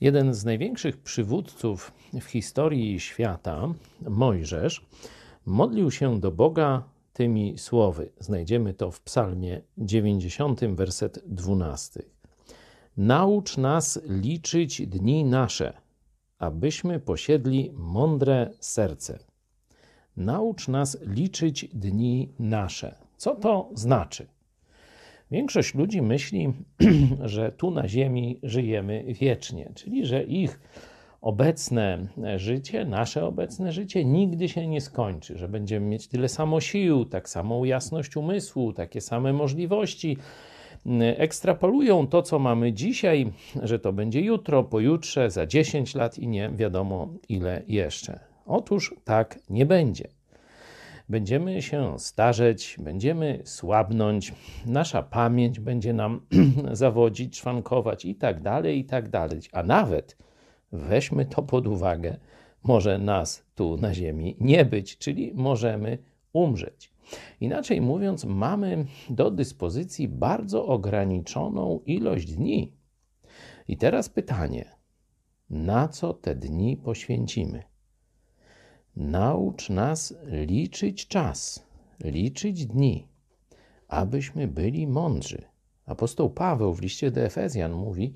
Jeden 0.00 0.34
z 0.34 0.44
największych 0.44 0.96
przywódców 0.96 1.92
w 2.20 2.24
historii 2.24 3.00
świata, 3.00 3.68
Mojżesz, 4.08 4.86
modlił 5.46 5.90
się 5.90 6.20
do 6.20 6.30
Boga 6.30 6.82
tymi 7.12 7.58
słowy. 7.58 8.12
Znajdziemy 8.20 8.74
to 8.74 8.90
w 8.90 9.00
Psalmie 9.00 9.60
90, 9.78 10.60
werset 10.64 11.22
12. 11.26 12.02
Naucz 12.96 13.56
nas 13.56 14.00
liczyć 14.04 14.86
dni 14.86 15.24
nasze, 15.24 15.72
abyśmy 16.38 17.00
posiedli 17.00 17.70
mądre 17.74 18.50
serce. 18.60 19.18
Naucz 20.16 20.68
nas 20.68 20.98
liczyć 21.00 21.68
dni 21.74 22.32
nasze. 22.38 22.98
Co 23.16 23.34
to 23.34 23.70
znaczy? 23.74 24.26
Większość 25.30 25.74
ludzi 25.74 26.02
myśli, 26.02 26.52
że 27.24 27.52
tu 27.52 27.70
na 27.70 27.88
Ziemi 27.88 28.40
żyjemy 28.42 29.04
wiecznie, 29.20 29.72
czyli 29.74 30.06
że 30.06 30.22
ich 30.22 30.60
obecne 31.20 32.06
życie, 32.36 32.84
nasze 32.84 33.24
obecne 33.24 33.72
życie 33.72 34.04
nigdy 34.04 34.48
się 34.48 34.66
nie 34.66 34.80
skończy, 34.80 35.38
że 35.38 35.48
będziemy 35.48 35.86
mieć 35.86 36.08
tyle 36.08 36.28
samo 36.28 36.60
sił, 36.60 37.04
tak 37.04 37.28
samą 37.28 37.64
jasność 37.64 38.16
umysłu, 38.16 38.72
takie 38.72 39.00
same 39.00 39.32
możliwości. 39.32 40.16
Ekstrapolują 41.16 42.06
to, 42.06 42.22
co 42.22 42.38
mamy 42.38 42.72
dzisiaj, 42.72 43.32
że 43.62 43.78
to 43.78 43.92
będzie 43.92 44.20
jutro, 44.20 44.64
pojutrze, 44.64 45.30
za 45.30 45.46
10 45.46 45.94
lat 45.94 46.18
i 46.18 46.28
nie 46.28 46.50
wiadomo 46.54 47.08
ile 47.28 47.62
jeszcze. 47.68 48.20
Otóż 48.46 48.94
tak 49.04 49.38
nie 49.50 49.66
będzie 49.66 50.15
będziemy 51.08 51.62
się 51.62 51.98
starzeć, 51.98 52.76
będziemy 52.80 53.42
słabnąć, 53.44 54.34
nasza 54.66 55.02
pamięć 55.02 55.60
będzie 55.60 55.92
nam 55.92 56.20
zawodzić, 56.72 57.36
szwankować 57.36 58.04
i 58.04 58.14
tak 58.14 58.42
dalej, 58.42 58.78
i 58.78 58.84
tak 58.84 59.08
dalej. 59.08 59.40
A 59.52 59.62
nawet 59.62 60.16
weźmy 60.72 61.26
to 61.26 61.42
pod 61.42 61.66
uwagę, 61.66 62.16
może 62.62 62.98
nas 62.98 63.44
tu 63.54 63.76
na 63.76 63.94
Ziemi 63.94 64.36
nie 64.40 64.64
być, 64.64 64.98
czyli 64.98 65.32
możemy 65.34 65.98
umrzeć. 66.32 66.92
Inaczej 67.40 67.80
mówiąc, 67.80 68.24
mamy 68.24 68.84
do 69.10 69.30
dyspozycji 69.30 70.08
bardzo 70.08 70.66
ograniczoną 70.66 71.80
ilość 71.86 72.32
dni. 72.32 72.72
I 73.68 73.76
teraz 73.76 74.08
pytanie: 74.08 74.64
na 75.50 75.88
co 75.88 76.14
te 76.14 76.34
dni 76.34 76.76
poświęcimy? 76.76 77.62
Naucz 78.96 79.70
nas 79.70 80.14
liczyć 80.24 81.08
czas, 81.08 81.66
liczyć 82.04 82.66
dni, 82.66 83.08
abyśmy 83.88 84.48
byli 84.48 84.86
mądrzy. 84.86 85.42
Apostoł 85.86 86.30
Paweł 86.30 86.74
w 86.74 86.82
liście 86.82 87.10
do 87.10 87.20
Efezjan 87.20 87.72
mówi 87.72 88.12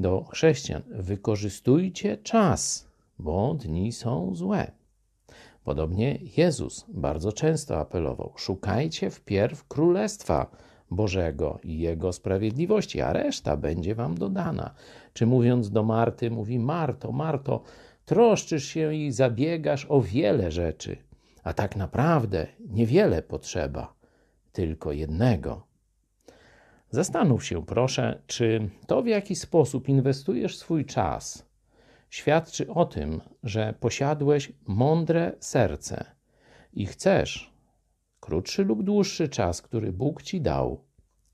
do 0.00 0.24
chrześcijan: 0.24 0.82
Wykorzystujcie 0.90 2.16
czas, 2.16 2.88
bo 3.18 3.54
dni 3.54 3.92
są 3.92 4.34
złe. 4.34 4.72
Podobnie 5.64 6.18
Jezus 6.36 6.84
bardzo 6.88 7.32
często 7.32 7.78
apelował: 7.78 8.32
Szukajcie 8.36 9.10
wpierw 9.10 9.68
królestwa 9.68 10.50
Bożego 10.90 11.58
i 11.62 11.78
Jego 11.78 12.12
sprawiedliwości, 12.12 13.00
a 13.00 13.12
reszta 13.12 13.56
będzie 13.56 13.94
wam 13.94 14.18
dodana. 14.18 14.74
Czy 15.12 15.26
mówiąc 15.26 15.70
do 15.70 15.82
Marty, 15.82 16.30
mówi: 16.30 16.58
Marto, 16.58 17.12
Marto, 17.12 17.62
troszczysz 18.10 18.64
się 18.64 18.94
i 18.94 19.12
zabiegasz 19.12 19.86
o 19.88 20.00
wiele 20.00 20.50
rzeczy, 20.50 20.96
a 21.42 21.52
tak 21.52 21.76
naprawdę 21.76 22.46
niewiele 22.68 23.22
potrzeba, 23.22 23.94
tylko 24.52 24.92
jednego. 24.92 25.66
Zastanów 26.90 27.44
się, 27.44 27.66
proszę, 27.66 28.22
czy 28.26 28.70
to, 28.86 29.02
w 29.02 29.06
jaki 29.06 29.36
sposób 29.36 29.88
inwestujesz 29.88 30.58
swój 30.58 30.84
czas, 30.84 31.46
świadczy 32.08 32.70
o 32.70 32.84
tym, 32.84 33.20
że 33.42 33.74
posiadłeś 33.80 34.52
mądre 34.66 35.32
serce 35.40 36.04
i 36.72 36.86
chcesz, 36.86 37.52
krótszy 38.20 38.64
lub 38.64 38.82
dłuższy 38.82 39.28
czas, 39.28 39.62
który 39.62 39.92
Bóg 39.92 40.22
ci 40.22 40.40
dał, 40.40 40.84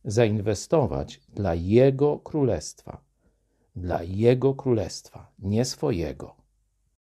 zainwestować 0.05 1.21
dla 1.29 1.55
Jego 1.55 2.19
królestwa. 2.19 3.01
Dla 3.77 4.03
Jego 4.03 4.55
królestwa, 4.55 5.33
nie 5.39 5.65
swojego. 5.65 6.46